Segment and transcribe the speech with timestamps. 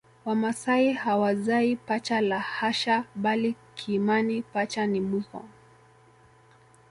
[0.25, 5.45] Wamasai hawazai pacha la hasha bali kiimani pacha ni mwiko